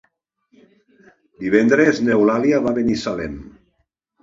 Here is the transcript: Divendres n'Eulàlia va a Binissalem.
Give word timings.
Divendres 1.43 2.01
n'Eulàlia 2.07 2.65
va 2.67 2.75
a 2.75 2.81
Binissalem. 2.81 3.39